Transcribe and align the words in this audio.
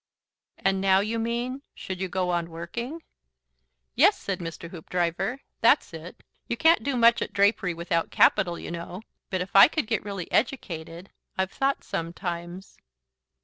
"And 0.57 0.81
now 0.81 0.99
you 1.01 1.19
mean, 1.19 1.61
should 1.75 2.01
you 2.01 2.07
go 2.09 2.31
on 2.31 2.49
working?" 2.49 3.03
"Yes," 3.93 4.17
said 4.19 4.39
Mr. 4.39 4.71
Hoopdriver. 4.71 5.41
"That's 5.59 5.93
it. 5.93 6.23
You 6.47 6.57
can't 6.57 6.81
do 6.81 6.97
much 6.97 7.21
at 7.21 7.33
drapery 7.33 7.75
without 7.75 8.09
capital, 8.09 8.57
you 8.57 8.71
know. 8.71 9.03
But 9.29 9.41
if 9.41 9.55
I 9.55 9.67
could 9.67 9.85
get 9.85 10.03
really 10.03 10.27
educated. 10.31 11.11
I've 11.37 11.51
thought 11.51 11.83
sometimes..." 11.83 12.79